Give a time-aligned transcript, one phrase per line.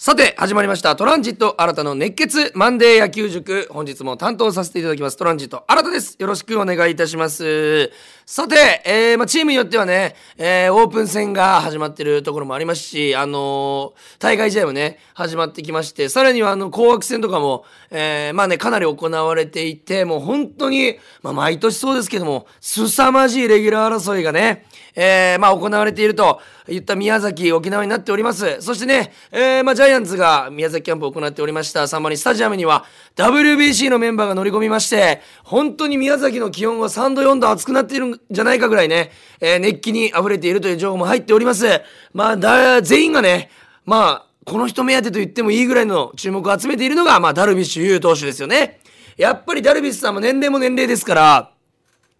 [0.00, 0.94] さて、始まりました。
[0.94, 3.66] トランジット新たの熱血マンデー野球塾。
[3.68, 5.16] 本日も担当させていただきます。
[5.16, 6.14] トランジット新たです。
[6.20, 7.90] よろしくお願いいたします。
[8.24, 24.64] さて、えー、まあ、チームによってはね、えー、オープン戦が始まってるところもありますし、あのー、大会試合もね、始まってきまして、さらにはあの、紅白戦とかも、えー、まあね、かなり行われていて、もう本当に、まあ、毎年そうですけども、凄まじいレギュラー争いがね、
[25.00, 28.60] えー、まあ、行われているといった宮崎、沖縄になっております。
[28.60, 41.64] そしてね、えー、まあ、ジャイアンツが宮崎キャンプを行っておりましたサンマリスタジアムには WBC のメンバーが乗り込みまして、本当に宮崎の気温は3度4度暑くなっているんじゃないかぐらいね、えー、熱気に溢れているという情報も入っております。
[42.12, 43.50] まあ、だ、全員がね、
[43.86, 48.80] まあ、この人目当てと言ってもいいぐらいの注目を集めているのが、まあ、ダルビッシュ有投手ですよね。
[49.16, 51.52] やっぱりダルビッシュさんも年齢も年齢ですから、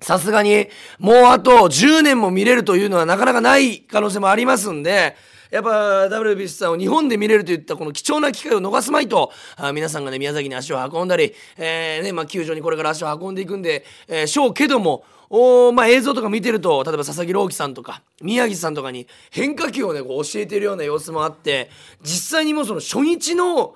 [0.00, 5.16] さすがに、もうあと10年も見れるというのはなかなかない可能性もありますんで、
[5.50, 5.70] やっぱ
[6.08, 21.68] WBC さんを日本で見れるといったこの貴重な機会を逃すまいと、あ皆さんがね、宮崎に足を運んだり、えー、ね、まあ、球場にこれから足を運んでいくんで、えー、しょうけども、おまあ、映像とか見てると例えば佐々木朗希さんとか宮城さんとかに変化球をねこう教えてるような様子もあって
[22.02, 23.74] 実際にもうその初日の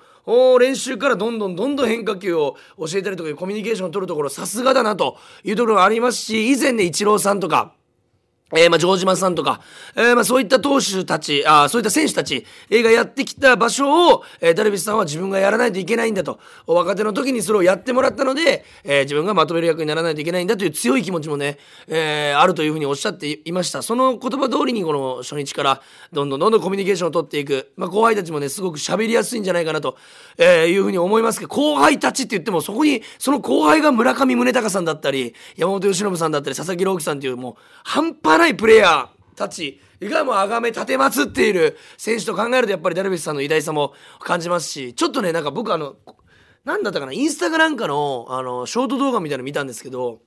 [0.59, 7.73] 練習からどんどんどんどん変化球を教えたりとかコミュニケーションを取るところさすがだなというところがありますし以前ねイチローさんとか
[8.55, 9.61] えー、まあ、城島さんとか、
[9.95, 16.39] えー、まあ、そういった投手たち、あそういった選手たちがやってきた場所を、えー、ダルビッシュさんは自分がやらないといけないんだと。
[16.67, 23.81] 若手の時にそれをやってもらったので、えー、自分がまとめる役にならないといけないんだという強い気持ちもね、え、あるというふうにおっしゃっていました。
[23.81, 27.71] その言葉通りにこの初日からどんどんどんどんコミュニケーションを取っていく。
[27.75, 29.97] まあ、後輩たちもね、すごく喋りやすいんじゃないかなと、
[30.37, 45.95] え、いうふうに思いますけど、後輩たちって言ってもそこに、その後輩が村上宗隆さんだったり、山本由伸さんだったり、佐々木朗希さんっていうもう半端ないプレイヤー、たちがもう崇め立てまつっている選手と考えるとやっぱりダルビッシュさんの偉大さも感じますしちょっとねなんか僕あの
[46.65, 50.21] 何だったかなインスタグラムかのあのショート動画みたいなの見たんですけど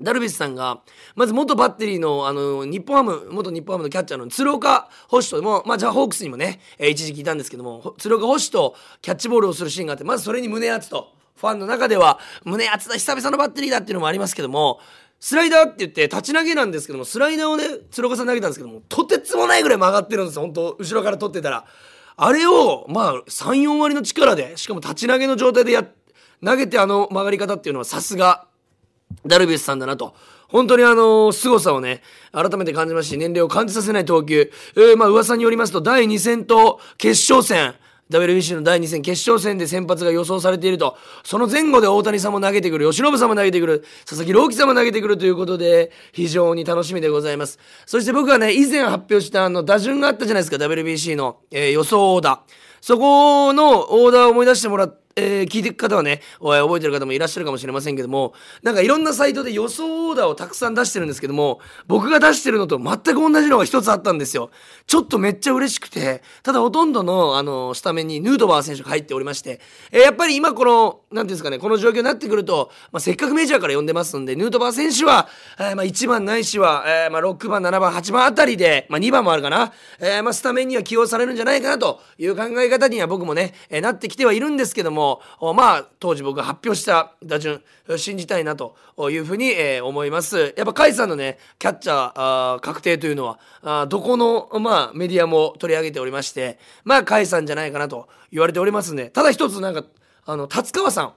[0.00, 0.82] ダルビッシュさんが
[1.14, 14.80] まず元バッテリーのあの日本ハム元日本ハムのキャッチャーの鶴岡星ともまあじゃあホークスにもね、えー、一時期いたんですけども鶴岡星とキャッチボールをするシーンがあってまずそれに胸熱とファンの中では胸熱だ久々のバッテリーだっていうのもありますけども
[15.20, 21.64] スライダーって言って立ち投げなんですけどもスライダーをね鶴岡さん投げたんですけどもとてつもないぐらい曲がってるんですよ本当後ろから取ってたら。
[22.18, 25.86] あれをまあ34割の力でしかも立ち投げの状態でや
[26.44, 28.46] 投げてあの曲がり方っていうのはさすが
[29.26, 30.14] ダルビッシュさんだなと。
[30.48, 32.02] 本当にあの凄さをね
[32.32, 37.74] 改めて感じますし年齢を感じさせない投球、えー、まあ噂によりますと第2戦と決勝戦。
[38.10, 47.58] WBC の第2戦決勝戦で先発が予想されているとその前後で大谷さんも投げてくる由伸さんも投げてくる佐々木朗希さんも投げてくるということで非常に楽しみでございます。
[47.84, 52.52] そして僕はね以前発表したあの打順があったじゃないですか WBC の、えー、予想オーダー。
[52.80, 64.50] そこのオーダーを思い出してもらってえー、聞いていく方はね、覚えてる方もいらっしゃるかもしれませんけども、なんかいろんなサイトで予想オーダーをたくさん出してるんですけども、僕が出してるのと全く同じのが一つあったんですよ。
[64.86, 69.58] ちょっとめっちゃ嬉しくて、ただほとんどの、あの、スタメンにヌートバー選手が入っておりまして、
[69.90, 75.28] えー、やっぱり今この、なんていうんですかね、この状況になってくると、まあ、せっかくメジャーから呼んでますんで、ヌートバー選手は、
[75.58, 85.05] えー、まあ1番ないしは、えー、まあ6番、7番、8番あたりで、まあ2番もあるかな、えー、まあスタメンには起用されるんじゃないかなという考え方には僕もね、えー、なってきてはいるんですけども、
[85.54, 87.62] まあ当時僕が発表した打順
[87.96, 88.76] 信じたいなと
[89.10, 99.84] いうふうに、えー、思いますやっぱ甲斐さんのねキャッチャー確定というのはどこの、まあ、メディアも取り上げておりましてまあ甲斐さんじゃないかなと言われておりますんでただ一つなんか
[100.24, 101.12] あの達川さん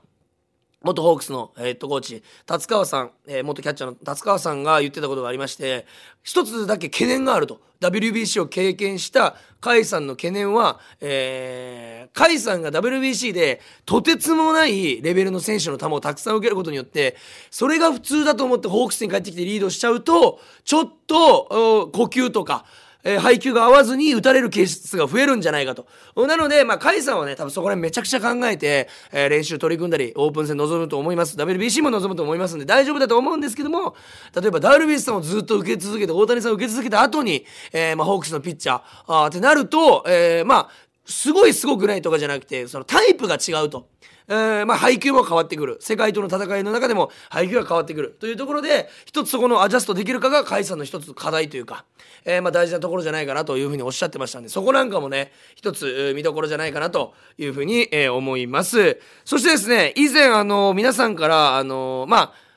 [0.82, 5.86] 元ホークスのヘッドコーチ、達川さん、えー、元キャッチャーの達川さんが言ってたことがありまして、
[6.24, 7.60] 一つだけ懸念があると。
[7.82, 17.18] WBC を経験した甲斐さんの懸念は、えー、甲斐さんが WBC でとてつもないレベルの選手の球をたくさん受けることによって、
[17.52, 22.66] それが普通だと思ってホークスに帰ってきてリードしちゃうと、ちょっと呼吸とか、
[23.04, 25.88] えー、配球が合わずに打たれるケースが増えるんじゃないかと。
[26.28, 31.38] なので、まあ、甲斐さんはね、多分そこら辺めちゃくちゃ考えて、えー、練習取り組んだり、オープン戦臨むと思います。
[31.38, 33.96] WBC も臨むと思いますんで、大丈夫だと思うんですけども、
[34.36, 40.70] 例えばダルビッシュさんをずっと受け続けて、大谷さんを受け続けた後に、えー、まあ、ホークスのピッチャー、あってなると、えー、まあ、
[41.06, 43.88] すごいすごくないとかじゃなくて、そのタイプが違うと。
[44.30, 45.78] えー、まあ、配球も変わってくる。
[45.82, 48.16] 世界との戦いの中でも配球が変わってくる。
[48.20, 51.84] というところで一つそこのアジャストできるかが甲斐さんの一つ課題というか、
[52.26, 59.00] えー、まあ大事なところじゃないかなというふうにおっしゃってましたんでそこなんかもね一つ見どころじゃないかなというふうに、え、思います。
[59.26, 62.49] そしてですね以前あの皆さんからあのまあ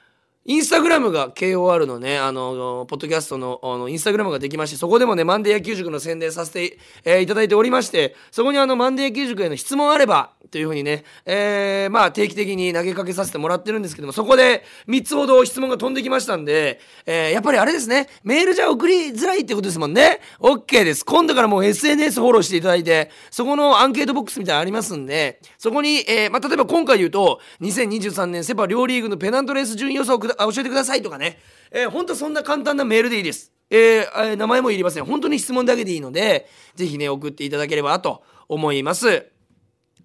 [0.44, 20.20] インスタグラムが KOR のね、あの、ポッドキャストのあのインスタグラムができまして、そこでもね、マンデー野球塾の宣伝させて、えー、いただいておりまして、そこにあの、マンデー野球塾への質問あれば、というふうにね、えー、まあ定期的に投げかけさせてもらってるんですけども、そこで3つほど質問が飛んできましたんで、えー、やっぱりあれですね、メールじゃ送りづらいってことですもんね。
[20.40, 21.04] OK です。
[21.04, 31.38] 今度からもう SNS フォローしていただいて、そこのアンケートボックスみたいなのありますんで、そこに、えー、まあ例えば今回言うと、2023年セパ両リーグのペナントレース順位予想教えてくださいとかね、
[31.70, 33.52] えー、ほんとそんな簡単なメールでいいです。
[33.70, 35.04] えー、名前もいりません。
[35.04, 39.31] 本当に質問だけでいいので、ぜひね、送っていただければと思います。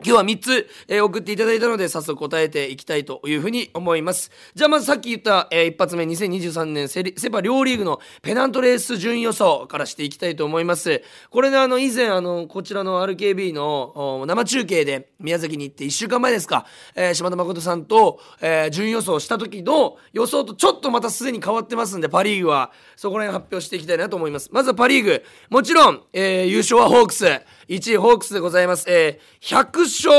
[0.03, 4.31] 今日は3つ、えー、送っていただいたので早速答えていきたいというふうに思います。
[4.53, 11.01] じゃあまずさっき言った、えー、一発目2023年セセパ両リーグのペナントレース順位予想からしていきたいと思います。
[11.31, 24.49] これねあの以前あのこちらの RKB の生中継で宮崎に行って1週間前ですか、えー、島田誠さんと、えー、順位予想した時の予想とちょっとまたすでに変わってますんでパ・リーグはそこら辺発表していきたいなと思います。
[24.51, 27.25] まずはパ・リーグもちろん、えー、優勝はホークス
[27.67, 28.85] 1位ホークスでございます。
[28.89, 29.57] えー、
[29.88, 30.10] 100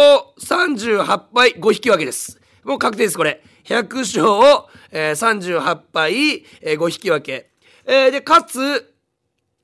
[0.41, 2.41] 勝38敗5引き分けです。
[2.65, 3.43] もう確定です、これ。
[3.65, 7.50] 100勝を、えー、38敗、えー、5引き分け。
[7.85, 8.94] えー、で、かつ、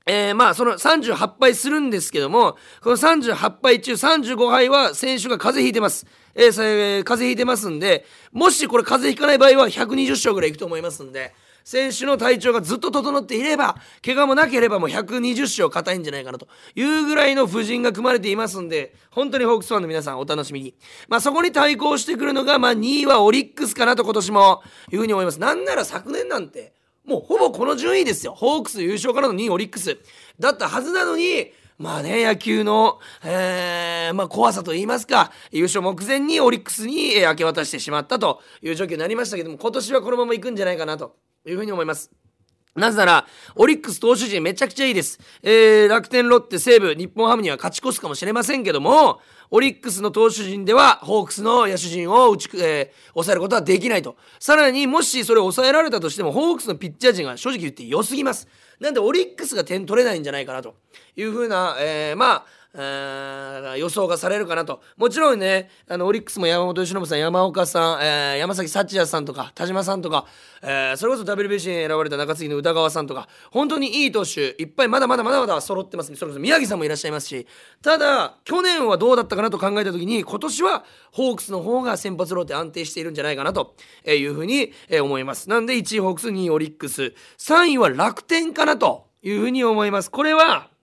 [0.05, 6.05] えー、まあ、その38敗するんですけども、この38敗中35敗は選手が風邪ひいてます。
[6.35, 11.33] えー、風邪ひいてますんで、もしこれ風邪ひかない場合は120勝ぐらいいくと思いますんで、
[11.65, 13.75] 選手の体調がずっと整っていれば
[14.05, 16.47] 怪我もなければもう120勝硬いんじゃないかなと。
[16.75, 20.75] いうぐらいの布陣が組まれていますんで本当にホークスファンの皆さんお楽しみに。
[21.09, 25.39] まあそこに対抗してくるのがまあ2位はオリックスかなと今年もいうふうに思います。
[25.39, 26.73] なんなら昨年なんて
[27.03, 28.35] もうほぼこの順位ですよ。
[28.35, 29.97] ホークス優勝からの2位オリックス。
[30.39, 41.17] だったはずなのにまあね、野球の、えー、まあ怖さと言いますか、優勝目前にオリックスに明け渡してしまったという状況になりましたけども、今年はこのまま行くんじゃないかなと。
[41.45, 42.11] いうふうに思います。
[42.75, 45.17] なぜなら、オリックス投手陣めちゃくちゃいいです。
[45.41, 54.17] えー、楽天、ロッテ、西武、日本ハムには勝ち越すかもしれませんけども、オリックスの投手陣では、ホークスの野手陣を打ち、えー、抑えることはできないと。
[54.41, 58.49] さらに、もしそれを抑えられたとしても、ホークスのピッチャー陣が正直言って良すぎます。
[58.81, 60.75] なんで、オリックスが点取れないんじゃないかなと
[61.15, 62.45] いうふうな、えー、まあ、
[62.75, 64.81] 予想がされるかなと。
[64.97, 70.25] もちろんねあのオリックスも山本由伸さん山岡さん、えー、山崎幸也さんとか田島さんとか、
[70.61, 76.13] えー、それこそ WBC に選ばれた中継ぎの宇田川さんとか本当にいい投手いっぱいまだまだまだまだ揃ってます。
[76.15, 77.47] それこそ宮城さんもいらっしゃいますし。
[77.81, 83.75] ただ去年はどうだったかなと考えた時に今年はホークスの方が先発ローテ安定しているんじゃないかなと
[84.05, 85.49] いうふうに思います。
[85.49, 90.11] なんで1位ホークス2位オリックス3位は楽天かなというふうに思います。
[90.11, 90.74] これは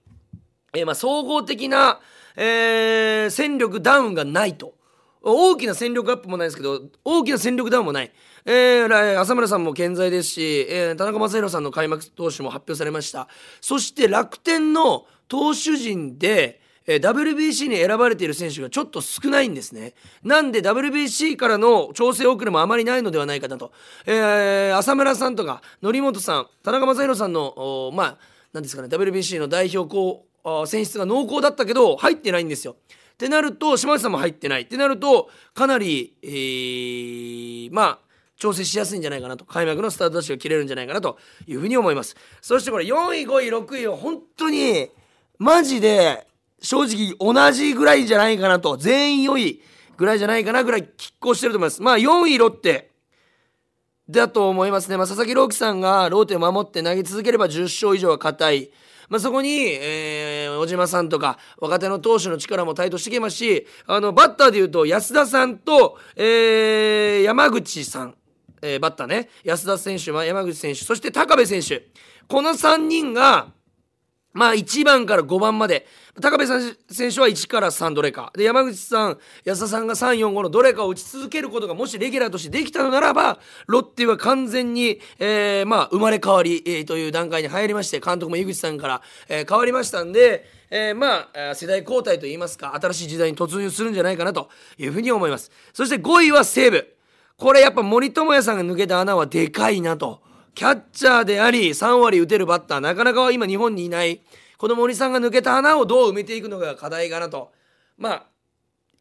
[0.75, 1.99] えー、まあ総合的な、
[2.35, 4.73] えー、戦力ダウンがないと。
[5.21, 8.11] 大きな戦力アップもないですけど、大きな戦力ダウンもない。
[8.45, 13.29] えー、浅村さんも健在ですし、えー、田中将大さんの開幕投手も発表されました。
[13.61, 19.93] そして楽天の投手陣で、えー、WBC に選ばれている選手がちょっと少ないんですね。
[20.23, 23.71] なんで WBC からの調整遅れもあまりないのではないかなと。
[24.07, 28.17] えー、浅村さんとか、則本さん、田中将大さんの、まあ、
[28.51, 30.32] なんですかね、WBC の代表候あ
[30.65, 32.75] 選出が濃厚だったけど入ってないんですよ。
[33.13, 34.63] ってなると島内さんも入ってない。
[34.63, 37.99] ってなるとかなり、えー、まあ
[38.37, 39.45] 調整しやすいんじゃないかなと。
[39.45, 41.17] 開幕のスタートダッシュが切れるんじゃないかなと
[41.47, 42.15] いうふうに思います。
[42.41, 44.89] そしてこれ4位5位6位は本当に
[45.37, 46.27] マジで
[46.61, 48.77] 正直同じぐらいじゃないかなと。
[48.77, 49.61] 全員4位
[49.95, 51.81] ぐらいじゃないかなぐらい拮抗してると思います。
[51.81, 52.91] まあ4位ロッテ。
[54.09, 58.71] だと思いますね、まあ、佐々木朗希さんがローテを守って投げ続ければ10勝以上は硬い。
[59.09, 68.15] まあ、そこに、えー、小島さんとか若手の投手の力も台頭してきますしあのバッターでいうと安田さんと、えー、山口さん、
[68.61, 69.29] えー、バッターね。
[69.43, 71.87] 安田選手山口選手そして高部選手。
[72.27, 73.47] この3人が
[74.33, 75.87] まあ1番から5番まで。
[76.21, 78.31] 高部選手は1から3どれか。
[78.35, 95.51] で山口さん安田さんが345のどれかを打ち続けることがもしレギュラーとしてできたのならばロッテは完全に、えー、まあ生まれ変わり、えー、という段階に入りまして監督も井口さんから、えー、変わりましたんで、えー、まあ世代交代といいますか新しい時代に突入するんじゃないかなというふうに思います。
[95.73, 96.87] そして5位は西武。
[97.37, 100.21] これやっぱ森友哉さんが抜けた穴はでかいなと。
[100.55, 104.21] キャッチャーであり3割打てるバッターなかなか今日本にいない。
[104.57, 107.51] この森さんが抜けた穴をどう埋めていくのが課題かなと。
[107.97, 108.23] まあ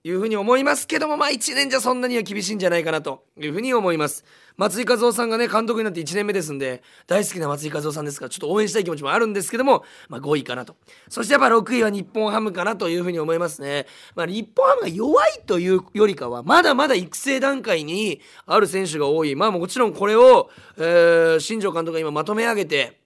[0.04, 4.24] いうふうに思いますけどもまあ1年じゃそんなには厳しいんじゃないかなというふうに思います。
[4.56, 10.76] 松井和夫さんがね監督になって1年目ですんで大好きな松井和夫さんですからちょっと応援したい気持ちもあるんですけども、まあ、5位かなと。
[11.08, 19.34] そしてやっぱ6位は日本ハムかなというふうに思いますね、まあ、日本ハムが弱いというよりかはまだまだ育成段階にある選手が多い。
[19.36, 23.01] まあもちろんこれを、えー、新庄監督が今まとめ上げて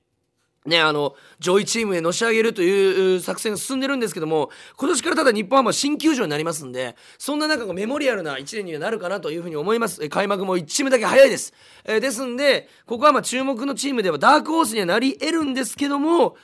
[0.66, 11.54] ね、あの上位チームへのし上げるという作戦が進んでるんですけども今年からただ日本ハムは新球場になりますんでそんな中がメモリアルな1年にはなるかなというふうに思います開幕も1チームだけ早いです、
[11.84, 16.36] えー、ですんでここはまあ注目のチームではダークホースにはなり得るんですけども、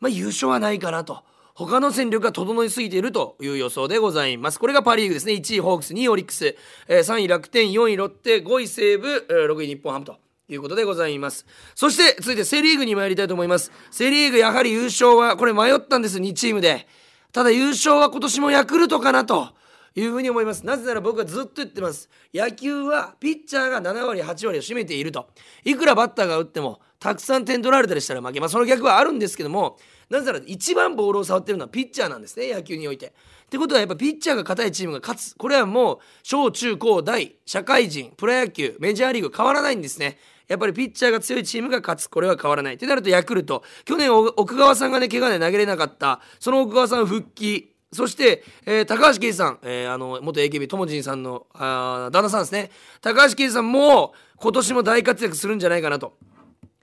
[0.00, 1.24] まあ、優勝はないかなと。
[1.54, 4.58] 他の戦力が整いすぎているという予想でございます。
[4.58, 5.34] これがパ・リーグですね。
[5.34, 6.56] 1位ホークス、2位オリックス、
[6.88, 10.16] 3位楽天、4位ロッテ、5位西武、6位日本ハムと。
[10.54, 11.46] いうことでございます。
[11.74, 13.72] そして続いてセ・リーグに参りたいと思います。
[13.90, 16.86] セ・リーグやはり優勝はこれ迷ったんです2チームで。
[17.32, 19.48] ただ優勝は今年もヤクルトかなと
[19.94, 20.64] いうふうに思います。
[20.64, 22.08] なぜなら僕はずっと言ってます。
[22.32, 25.28] 野球はピッチャーが7割8割を占めていると。
[25.64, 28.40] いくらバッターが打ってもたくさん点取られたりしたら負け。
[28.40, 29.78] まあその逆はあるんですけども
[30.08, 33.06] なぜなら一番ボールを触ってるのはピッチャーなんですね野球において。
[33.06, 33.10] っ
[33.52, 35.34] てことはやっぱピッチャーが硬いチームが勝つ。
[35.36, 40.18] これはもう小中高大社会人プロ野球メジャーリーグ変わらないんですね。
[40.48, 42.08] やっぱりピッチャーが強いチームが勝つ。
[42.08, 42.74] これは変わらない。
[42.74, 43.62] ってなるとヤクルト。
[43.84, 46.20] 去年奥川さんがね怪我で投げれなかった。
[46.40, 47.72] その奥川さん復帰。
[47.92, 52.70] そして、えー、高橋圭司さん、えー、あの元 AKB ともじんさんのあ旦那さんですね。
[53.00, 56.16] 高橋圭司さんも今年も大活躍するんじゃないかなと。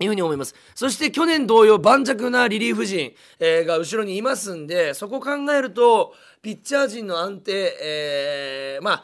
[0.01, 0.55] いうふうに思います。
[0.75, 9.03] そして去年同様盤石なリリーフ陣、えー、が後ろにいますんでそこ考えるとピッチャー陣の安定、えー、まあ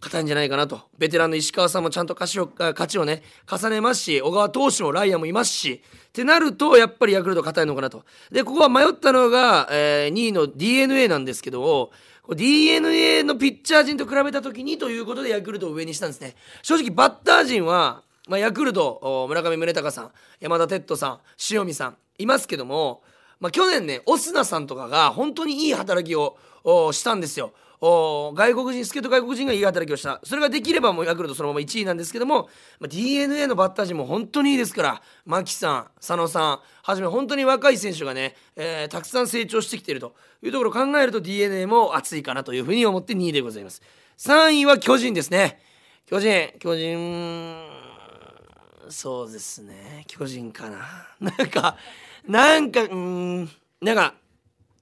[0.00, 0.80] 硬いんじゃないかなと。
[0.98, 8.04] ベテランの石川さんもちゃんと勝ちを勝ちをね重ねますし小川投手もライアンもいますしってなるとやっぱりヤクルト硬いのかなと。
[8.30, 11.90] でここは迷ったのが、えー、2位の d n a なんですけど
[12.34, 16.34] d n a のピッチャー陣と比べた時にということでヤクルトを上にしたんですね。
[16.62, 20.10] 正直バッター陣は、まあ、ヤクルト村上宗隆さん
[20.40, 23.02] 山田哲人さん塩見さんいますけども、
[23.40, 26.36] まあ、去年ねオスナさんとかが本当にいい働きを
[26.92, 27.52] したんですよ。
[28.34, 30.20] 外国人助っ人外国人がいい働きをした。
[30.24, 32.48] それができればもうヤクルトそのまま1位なんですけども、
[32.80, 35.02] まあ、d n a のバッター陣も本当にいいですから。
[35.26, 40.14] 牧さん佐野さんはじめ本当に若い選手がね、えー、たくさん成長してきていると。
[40.42, 43.82] いうところを考えると d n a も熱いかなというふうに思って2位でございます。
[44.18, 45.60] 3位は巨人ですね。
[46.06, 47.56] 巨人巨人
[48.88, 50.04] そうですね。
[50.06, 51.08] 巨人かな。
[51.20, 51.76] なんか
[52.26, 53.50] なんかうん
[53.80, 54.14] なんか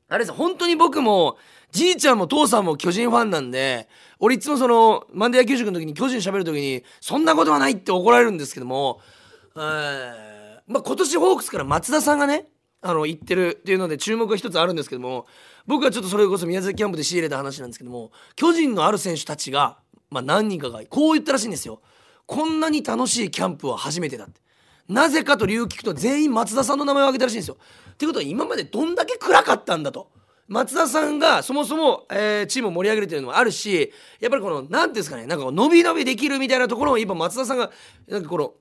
[0.09, 0.33] あれです。
[0.33, 1.39] 本当に僕も
[1.73, 3.89] じいちゃんも父さんも巨人ファンなんで
[4.21, 9.01] 俺いつもそのマンデー野球塾の時に巨人喋る時にそんなことはないって怒られるんですけども、
[9.57, 12.47] え、まあ、今年ホークスから松田さんがね
[12.83, 15.27] あの言ってるっていうので注目が一つあるんですけども
[15.67, 19.79] 僕はちょっとそれこそ宮崎キャンプで仕入れた話なんですけども巨人のある選手たちが、
[20.11, 21.81] まあ、何人かがこう言ったらしいんですよ。
[22.27, 24.41] こんなに楽しいキャンプは初めてだって。
[24.89, 27.57] なぜかと理由聞くと全員松田さんの名前を挙げたらしいんですよ。
[27.93, 30.11] ってことは今までどんだけ暗かったんだと。
[30.49, 37.71] 松田さんがそもそも、えー、チームを盛り上げるというのもあるしやっぱりこの何ていうんですかねなんか伸び伸びできるみたいなところを今松田さんが
[38.09, 38.53] なんかこの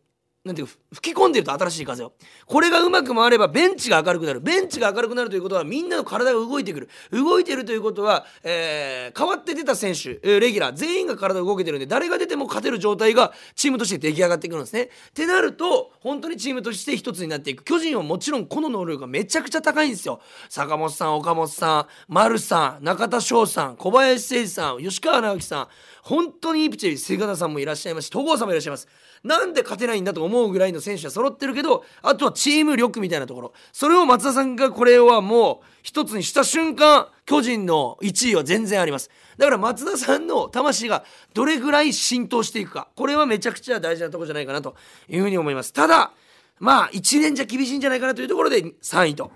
[0.43, 2.13] なんていう吹き込んでると新しい風を。
[2.48, 4.41] これがうまく回ればベンチが明るくなる。
[4.41, 6.89] ベンチが明るくなるということはみんなの体が動いてくる。
[7.12, 14.86] 動いてるということは、えー、変わって出た選手、えー、レギュラー全員が体が動けてるんで誰が出ても勝てる状態がチームとして出来上がってくるんですね。
[14.86, 17.63] ってなると本当にチームとして一つになっていく。
[17.63, 20.21] 巨人はもちろんこの能力がめちゃくちゃ高いんですよ。
[20.50, 25.67] 坂本さん岡本さん丸さん中田翔さん小林誠司さん吉川直樹さん。
[26.01, 28.88] 本当にいいピッチャー瀬形さんもいらっしゃいますし戸郷さんもいらっしゃいます。
[29.24, 33.54] なんで勝てないんだと思うぐらいの選手は揃ってるけどあとはチーム力みたいなところ。
[33.72, 39.10] それを松田さんがこれはもう一つにした瞬間巨人の1位は全然あります。
[39.38, 42.88] だから松田さんの魂がどれぐらい浸透していくか。
[42.96, 44.75] これはめちゃくちゃ大事なとこじゃないかなと
[45.08, 45.72] いうふうに思います。
[45.72, 46.12] ただ
[46.60, 49.32] まあ1年じゃ厳しいんじゃないかなというところで3位と。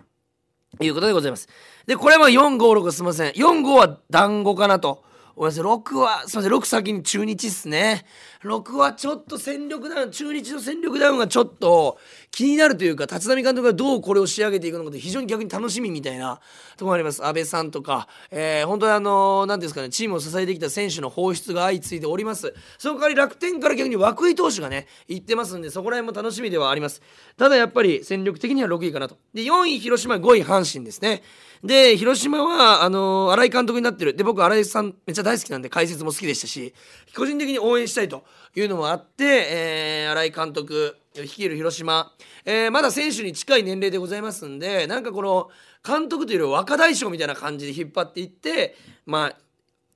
[0.82, 1.48] いうことでございます。
[1.86, 3.32] でこれは456すいません。
[3.32, 5.04] 45は団子かなと。
[5.36, 8.06] ごめんなさい6はすいません6先に中日っすね。
[8.44, 11.98] 6はちょっと戦力ダウン中日の戦力ダウンがちょっと
[12.32, 16.40] 気になるというか立浪監督がどうこれを仕上げていくのかって非常に逆に楽しみみたいな
[16.78, 17.26] ところあります。
[17.26, 22.54] 安倍さんとか、えー、本当にあの何ですかねチームを支えてきた選手の放出が相次いでおります。
[22.78, 27.02] その代わり楽天から逆に涌井投手がね行ってますんでそこら辺も楽しみではあります。
[27.36, 29.18] ただやっぱり戦力的には6位かなと。
[29.34, 31.24] で4位広島5位阪神ですね。
[31.66, 34.14] で広島はあのー、新井監督になってる。
[34.14, 36.74] で僕新井さんめっちゃ大好きなんで解説も好きでしたし
[37.16, 38.24] 個人的に応援したいと
[38.56, 42.12] いうのもあって、えー、新井監督率いる広島、
[42.46, 45.50] えー、まだ選手に近い年齢でございますんでなんかこの
[45.86, 49.38] 監督というより若大将みたいな感じで引っ張っていってまあ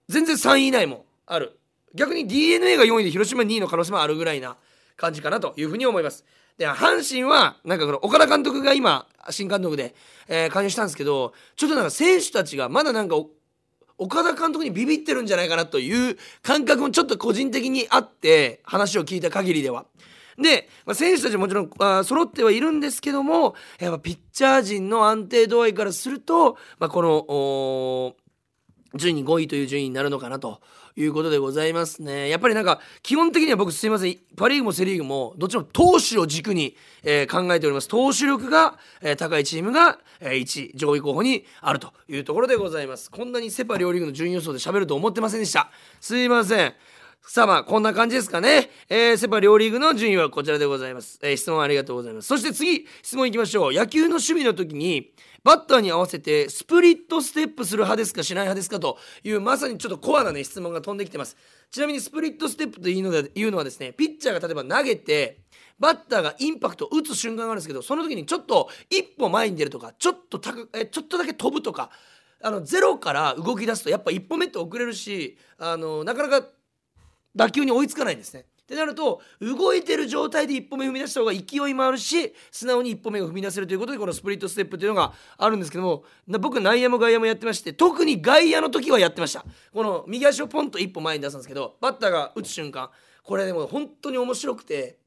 [0.07, 1.59] 全然3位以内もある。
[1.95, 4.57] 逆に d n a が4位で広島2位の可能性もあるぐらいな
[4.95, 6.23] 感じかなというふうに思います。
[6.59, 9.95] で阪神はなんかこの岡田監督が今新監督で、
[10.27, 13.15] えー、加入したんですけどちょっとなんか選手たちがまだなんか
[13.97, 19.85] 岡田監督にビビってるんじゃないかなという感覚もちょっと個人的にあって話を聞いた限りでは。
[20.37, 28.15] で、まあ、選手たちももちろんあ揃ってはいるんですけどもやっぱピッチャー陣の安定度合いからすると、まあ、この
[28.97, 30.61] 順位5位という順位になるのかなと
[30.95, 32.29] いうことでございますね。
[32.29, 34.17] やっぱりなんか基本的には僕すいません。
[34.35, 37.87] パ・リーグもセ・リーグもどっちも投手を軸に、えー、考えております。
[37.87, 43.11] 投手力が、えー、高いチームが、えー、1位上位候補にあるというところでございます。
[43.11, 45.69] こんなにセ・パ両リーグの順位予想で喋ると思ってませんでした。
[45.99, 46.73] すいません。
[47.21, 52.27] さあまあこんな感じですかね、えー、セ・パ両リーグの順位はこちらでございます、えー、質問ありがとうございます。
[52.27, 53.73] そして次質問いきましょう。
[53.73, 61.37] 野球の趣味の時にバッターに合わせてスプリットステップする派ですかしない派ですかというまさにちょっとコアなね質問が飛んできてます。
[61.69, 65.41] ちなみにスプリットステップというのでいうのはですねピッチャーが例えば投げて
[65.77, 71.91] バッターがインパクトを打つ瞬間があるんですけどその時にちょっと一歩前に出るとかちょっと高えちょっとだけ飛ぶとか
[72.41, 76.47] あのゼロから動き出すとやっぱ一歩目って遅れるしあのなかなか
[77.35, 78.45] 打球に追いつかないんですね。
[78.63, 86.03] ってなると動いてる状態で一歩目踏み出した方が勢いもあるし素直に一歩目を踏み出せるということでこのスプリットステップというのがあるんですけども
[86.39, 89.43] 僕内野も外野もやってまして特に外野の時はやってました
[89.73, 92.91] この右足をポンと一歩前に出すんですけどバッターが打つ瞬間
[93.23, 94.99] これでも本当に面白くて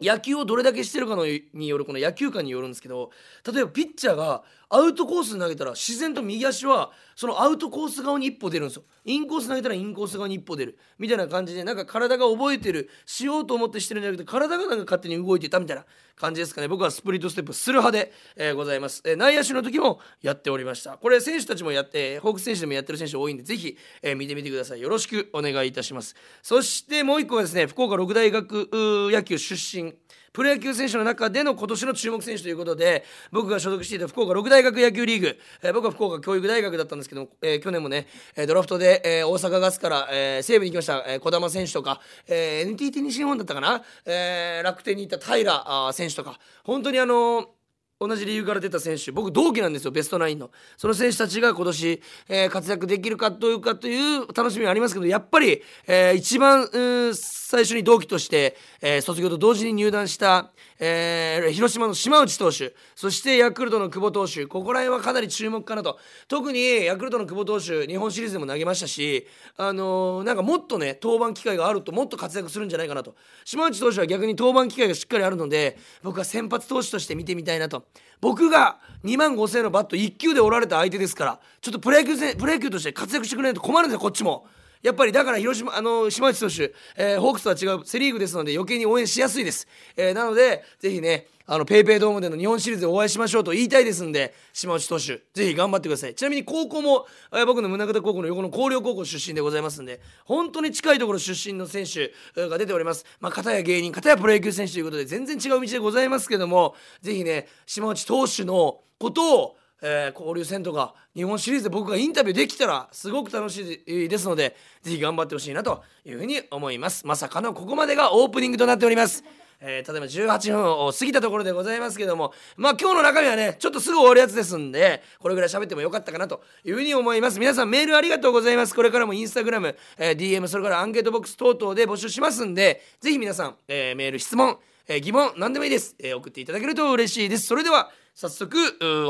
[0.00, 3.10] 野球をどれだけしてるかのによるこの野球観によるんですけど
[3.52, 8.84] 例えばピッチャーがアウトコースに投げたら自然と右足はそのアウトコース側に一歩出るんですよ。
[9.04, 10.78] インコース投げたらインコース側に一歩出る。
[10.98, 16.68] みたいな感じでなんか体が覚えてるしようと思ってしてるんじゃなくて体がなんか勝手に動いてたみたいな感じですかね。
[16.68, 24.80] 僕はスプリットステップする派で、えー、ございます、えー、内野手の時もやっておりましたこれ選手たちもやってホークス選手でもやってる選手多いんでぜひ、えー、見てみてください。
[24.80, 26.14] よろしくお願いいたします。
[26.42, 28.68] そしてもう一個はですね福岡六大学
[29.10, 29.94] 野球出身。
[30.32, 38.06] プロ野球選手の中での今年の注目選手ということで僕が所属していた福岡六大学野球リーグ、えー、僕は福岡教育大学だったんですけど、えー、去年もね
[38.46, 47.57] ドラフトで、えー、大阪ガスから、えー、西武に行きました、えー、児玉選手とか、えー、NTT 西日本だったかな、えー、楽天に行った平選手とか本当にあのー
[48.00, 49.10] 同じ理由から出た選手。
[49.10, 50.52] 僕同期なんですよベストナインの。
[50.76, 56.68] その選手たちが今年、えー、活躍できるかどうかという楽しみはありますけどやっぱり、えー、一番
[57.12, 65.98] 最初に同期として、えー、卒業と同時に入団した、えー、広島の島内投手そしてヤクルトの久保投手ここら辺はかなり注目かなと。
[66.28, 73.16] 特にヤクルトの久保投手日本シリーズでも投げましたし、あのー、なんかもっとね登板機会があるともっと活躍するんじゃないかなと。
[73.44, 77.86] 島内投手は逆に登板機会がしっかりあるので僕は先発投手として見てみたいなと。
[78.20, 84.46] 僕が2万5000のバット1球で折られた相手ですからちょっとプロ野球プロ野球として活躍してくれないと困るんですよこっちも。
[84.82, 96.14] やっぱりだから広島あの島内投手、えー、ホークスとは違うセ・リーグですので余計に応援しやすいです、えー、なのでぜひねあのペイペイドームでの日本シリーズでお会いしましょうと言いたいですんで島内投手ぜひ頑張ってください。
[96.14, 102.12] ちなみに高校も、えー、僕の宗像高校の横の広陵高校出身でございますんで本当に近いところ出身の選手
[102.48, 103.06] が出ております。
[103.18, 117.06] まあ片や芸人片やプロ野球選手ということで全然違う道でございますけどもぜひね島内投手のことをえー、交流戦とか日本シリーズで僕がインタビューできたらすごく楽しいですのでぜひ頑張ってほしいなというふうに思います。
[117.06, 119.24] まさかのここまでがオープニングとなっております。
[119.60, 127.40] えー、例えば18分を過ぎたところでございますけどもまあ今日の中身はねちょっとすぐ終わるやつですんでこれぐらい喋ってもよかったかなというふうに思います。
[127.40, 128.74] 皆さんメールありがとうございます。
[128.74, 137.46] これからもインスタグラム、えー、DM それからアンケートボックス等々で募集しますんでぜひ皆さん、えー、メール質問、え疑問何でもいいです、え送っていただけると嬉しいです。
[137.46, 138.58] それでは早速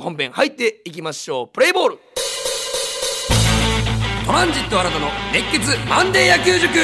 [0.02, 1.48] 本編入っていきましょう。
[1.48, 1.98] プレイボール。
[4.26, 6.74] トランジット新たの熱血マンデー野球塾。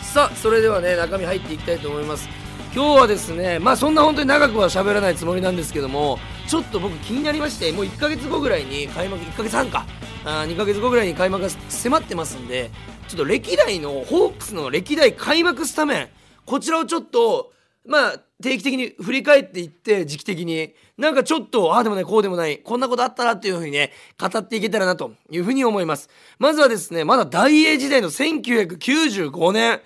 [0.00, 2.28] さあそれではね中身入っていきたいと思います。
[2.72, 9.84] 今日はですねまあそんな本当に長くは喋らないつもりなんですけどもちょっと僕気になりましてもう1ヶ月後ぐらいに開幕1ヶ月半か。
[10.24, 12.70] あ2ヶ月後ぐらいに開幕が迫ってますんで
[13.08, 16.08] ちょっと歴代のホークスの歴代開幕スタメン
[16.46, 17.52] こちらをちょっと
[17.86, 20.74] まあ定期的に振り返っていって時期的に。
[20.96, 26.08] なんかちょっとああでもないこうでもないこんなことあったなっていうふうにね語っていけたらなというふうに思います。
[26.38, 29.80] まずはですねまだ大英時代の1995年。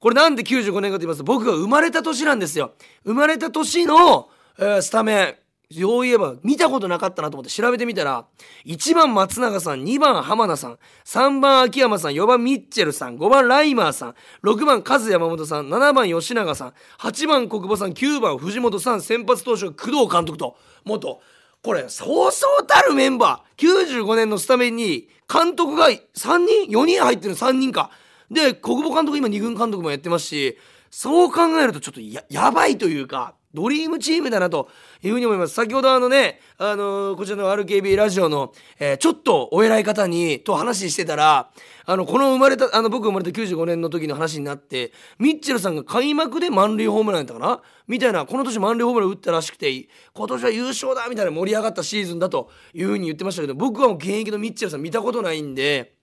[0.00, 2.72] これなんで95年かと言いますと僕が生まれた年なんですよ。
[3.04, 5.34] 生まれた年の、えー、スタメン。
[5.72, 8.24] そういえば見たことなかったなと思って調べてみたら
[8.66, 21.20] 1番松永さん2番浜田さん3番秋山さん4番ミッチェルさん5番ライマーさん6番カズ山本さん7番吉永さん8番国母さん9番藤本さん先発投手が工藤監督と元
[21.62, 25.98] これそうそうたるメンバー95年のスタメンに監督が3
[26.66, 27.90] 人4人入ってる3人か。
[28.30, 30.56] で国母監督今2軍監督もやってますし
[30.90, 34.68] そう考えるとちょっとややばいというかドリームチームだなと
[35.02, 35.54] いうふうに思います。
[35.54, 41.50] 先ほどあのね、あのー、こちらの RKB ラジオの、えー、ちょっとお偉い方に、と話してたら、
[41.84, 47.60] あの、この生まれた、あの、僕生まれた95年の時の話になって、ミッチェルさんが開幕で満塁ホームランやったかな？
[47.88, 55.99] みたいな、この年満塁ホームラン打ったらしくて、今年は優勝だみたいな盛り上がったシーズンだというふうに言ってましたけど、僕はもう現役のミッチェルさん見たことないんで、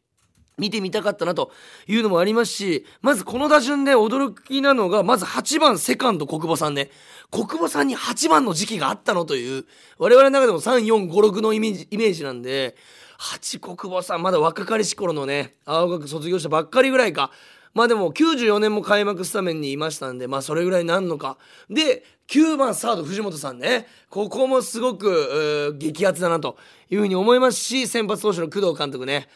[0.58, 1.52] 見てみたかったなと
[1.88, 6.90] いうのもありますし、まずこの打順で驚きなのが、まず8番セカンド国母さんね。
[7.32, 9.66] 国母さんに8番の時期があったのという、
[10.00, 12.76] 我々の中でも3、4、5、6のイメージメージなんで、
[13.20, 17.32] 8国母さん、まだ若かりし頃のね、青学卒業したばっかりぐらいか。
[17.74, 21.38] まあでも94年も開幕スタメンにいましたんで、まあそれぐらいなんのか。
[21.70, 23.88] で、9番サード藤本さんね。
[24.10, 26.58] ここもすごく、激アツだなと
[26.90, 29.30] いうふうに思いますし、先発投手の工藤監督ね。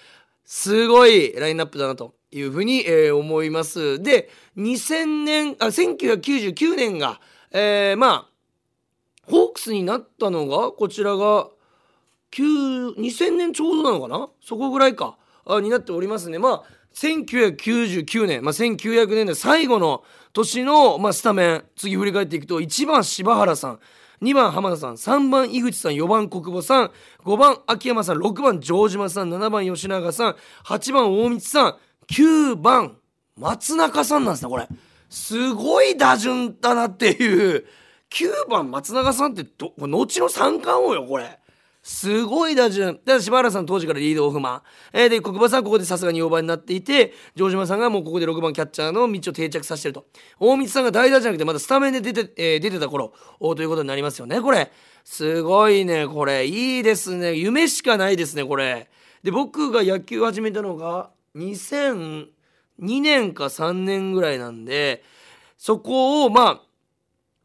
[0.45, 4.01] すごいラインナップだなというふうに、えー、思います。
[4.01, 7.19] で、2000年、あ、1999年が、
[7.51, 8.27] えー、まあ、
[9.23, 11.49] ホークスになったのが、こちらが、
[12.31, 14.29] 2000年ちょうどなのかな？
[14.41, 16.39] そこぐらいか、になっておりますね。
[16.39, 23.79] まあ、1999年、まあ、1900年代最後の年の、まあ、スタメン、次振り返っていくと、1番柴原さん、
[24.21, 26.91] 2番浜田さん3番井口さん4番国母さん
[27.25, 31.75] 5番秋山さん6番城島さん7番吉永さん8番大道さん
[32.07, 32.97] 9番
[33.37, 34.67] 松中さんなんですねこれ。
[35.09, 37.65] すごい打順だなっていう。
[38.11, 41.39] 9番松永さんってど後の三冠王よこれ。
[41.83, 42.99] すごい打順。
[43.05, 44.61] だ柴原さん当時からリードオフマン。
[44.93, 50.05] えー、で、国馬さんはここでさすがに4番になっていて、城島さんがもうここで6番キャッチャーの道を定着させてると。
[50.39, 54.71] 大道さんが代打じゃなくてまだスタメンで出て、えー、出てた頃、おということになりますよね、これ。
[55.03, 56.45] すごいね、これ。
[56.45, 57.33] いいですね。
[57.33, 58.89] 夢しかないですね、これ。
[59.23, 62.27] で、僕が野球始めたのが、2002
[62.77, 65.03] 年か3年ぐらいなんで、
[65.57, 66.61] そこを、まあ、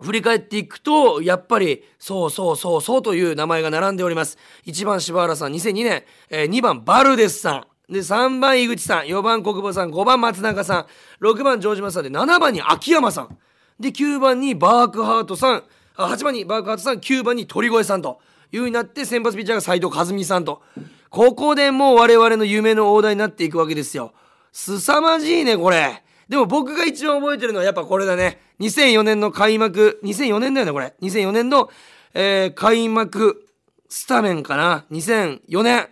[0.01, 4.37] 振り返っていくと、やっぱり、そうそうそうそうという名前が並んでおります。
[4.67, 7.53] 1番柴原さん、2002年、えー、2番バルデスさ
[7.89, 10.87] ん、で、3番井口さん、4番国母さん、5番松永さ
[11.21, 13.39] ん、6番城島さんで、7番に秋山さん、
[13.81, 15.65] で、9番にバークハートさん、
[15.97, 18.21] 8番にバークハートさん、9番に鳥越さんと
[18.53, 20.63] いう風になって、先発ピッチャーが斎藤和美さんと。
[21.09, 24.13] ここでもう我々の夢の大台になっていくわけですよ。
[24.53, 26.03] 凄まじいね、これ。
[26.29, 28.41] でも僕が一番覚えてるのはやっぱこれだね。
[28.61, 30.95] 2004年の開幕、2004年だよね、これ。
[31.03, 31.71] 2004年の、
[32.15, 33.47] えー、開幕
[33.89, 34.87] スタメンかな。
[34.91, 35.89] 2004年。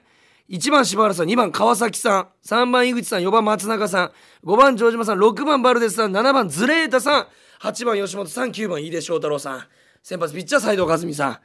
[0.51, 4.13] 1番柴原さん、2番川崎さん、3番井口さん、4番松中さん、
[4.45, 7.27] 5番城島さん、6番バルデスさん、7番ズレータさん、
[7.63, 9.65] 8番吉本さん、9番井出翔太郎さん、
[10.03, 11.39] 先発ピッチャー斎藤和美さん。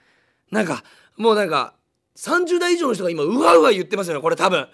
[0.54, 0.84] なんか、
[1.16, 1.76] もうなんか、
[2.18, 4.68] 30代以上の人が今、うわうわ言ってますよね、これ多分。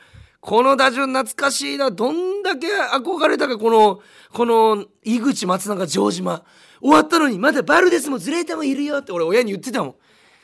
[0.45, 1.89] この打順懐かしいな。
[1.89, 3.99] どんだけ憧れたか、この、
[4.31, 6.43] この、井口、松永、城島。
[6.79, 9.95] 終わったのに、まだバルデスもズレータもいるよって俺親に言ってたもん。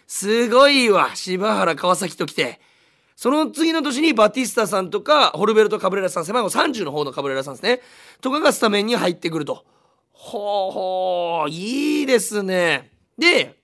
[0.07, 1.11] すごいわ。
[1.13, 2.59] 柴原、川崎と来て。
[3.15, 7.81] その次の年にバティスタさんとか、ホルベルト・カブレラさん、背番号30の方のカブレラさんですね。
[8.21, 9.65] とかがスタメンに入ってくると。
[10.13, 12.89] ほうほう、いいですね。
[13.19, 13.61] で、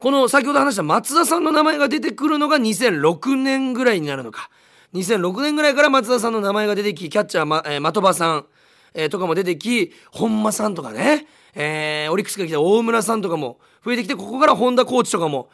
[0.00, 4.50] この先ほど話した松田さんの名前が出てくるのが2006年ぐらいになるのか。
[4.94, 8.46] 2006年ぐらいから松田さんの名前が出てきキャッチャー、まえー、的場さん、
[8.94, 15.48] えー、とかも出てき本間さんとかね、えー、オリックスが来た大村さんとかも増えてきてここから本田コーチとかも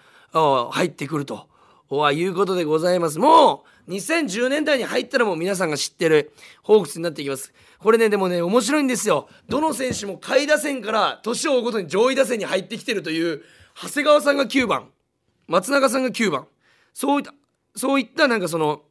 [0.73, 1.49] 入ってくると。
[1.89, 3.21] はいうことでございます。
[3.21, 6.33] もう2010年代に入ったらもう皆さんが知ってる
[6.65, 7.53] ホークスになっていきます。
[7.79, 9.29] これねでもね面白いんですよ。
[9.49, 13.43] どの選手も下位打線から年を追うごとに上位打線に入ってきてるという
[13.81, 14.89] 長谷川さんが9番
[15.47, 16.49] 松永さんが9番。
[16.93, 17.33] そういった
[17.77, 18.83] そういったなんかその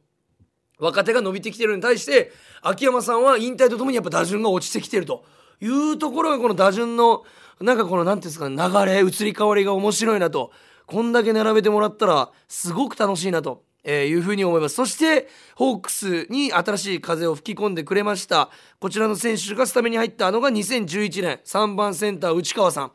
[0.78, 5.24] 若手が伸びてきてるに対して秋山さんは引退とともにやっぱ打順が落ちてきてると。
[5.60, 7.24] いうところがこの打順の
[7.60, 10.52] なんかこの何ていうんですか流れ移り変わりが面白いなと。
[10.86, 13.64] こんだけ並べてもらったらすごく楽しいなと。
[13.88, 14.74] え、いうふうに思います。
[14.74, 22.92] そしてホークスに新しい風を吹き込んでくれましたこちらの選手がスタメンに入ったのが2011年3番センター内川さん。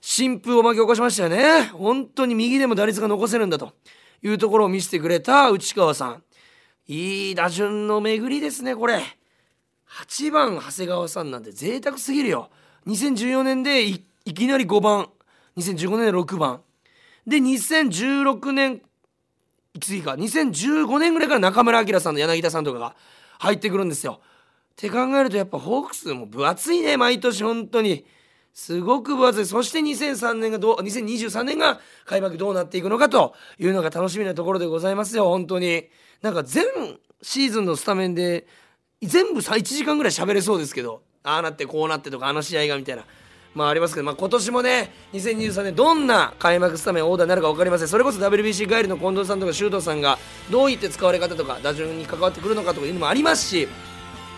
[0.00, 1.64] 新風を巻き起こしましたよね。
[1.72, 3.72] 本当に右でも打率が残せるんだと
[4.22, 6.22] いうところを見せてくれた内川さん。
[6.86, 9.02] いい打順の巡りですねこれ。
[9.88, 12.50] 8番長谷川さんなんて贅沢すぎるよ。
[12.86, 14.00] 2014年でい
[14.34, 15.08] きなり5番。
[15.56, 16.60] 2015年で6番。
[17.26, 18.82] で2016年
[19.80, 20.12] 次か。
[20.12, 22.94] 2015年ぐらいから中村晃さんと柳田さんとかが
[23.38, 24.20] 入ってくるんですよ。
[24.22, 28.04] って考えるとやっぱホークスも分厚いね毎年本当に。
[28.54, 29.46] すごく分厚い。
[29.46, 35.28] そして2003年がどう2023年が開幕どうなっていくのかというのが楽しみなところでございますよ。
[35.28, 35.88] 本当に。
[36.22, 36.64] なんか全
[37.20, 38.46] シーズンのスタメンで
[39.02, 41.02] 全部さ1時間ぐらい喋れそうですけど。
[41.24, 43.04] ああなってこうなってとかあの試合がみたいな。
[43.54, 47.88] まあありますけど、まあ、今年もね2023年どんな開幕スタメンオーダーになるか分かりません。
[47.88, 50.18] それこそ WBC 帰りの近藤さんとか周東さんが
[50.50, 53.68] どういって使われ方とか打順に関わってくるのかとかいうのもありますし